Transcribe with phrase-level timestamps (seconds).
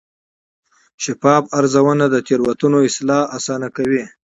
[1.03, 4.03] شفاف ارزونه د تېروتنو اصلاح اسانه کوي.